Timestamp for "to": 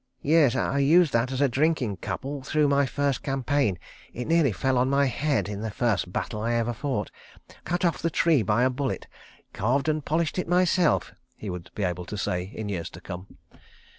12.05-12.17, 12.89-12.99